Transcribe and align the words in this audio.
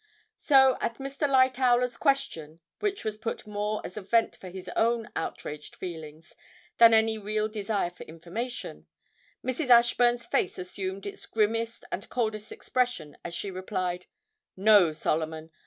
So 0.39 0.79
at 0.81 0.97
Mr. 0.97 1.29
Lightowler's 1.29 1.95
question, 1.95 2.59
which 2.79 3.05
was 3.05 3.17
put 3.17 3.45
more 3.45 3.81
as 3.85 3.97
a 3.97 4.01
vent 4.01 4.35
for 4.35 4.49
his 4.49 4.67
own 4.75 5.11
outraged 5.15 5.75
feelings 5.75 6.35
than 6.79 6.91
any 6.91 7.19
real 7.19 7.47
desire 7.47 7.91
for 7.91 8.03
information, 8.05 8.87
Mrs. 9.45 9.69
Ashburn's 9.69 10.25
face 10.25 10.57
assumed 10.57 11.05
its 11.05 11.27
grimmest 11.27 11.85
and 11.91 12.09
coldest 12.09 12.51
expression 12.51 13.15
as 13.23 13.35
she 13.35 13.51
replied 13.51 14.07
'No, 14.57 14.91
Solomon. 14.91 15.51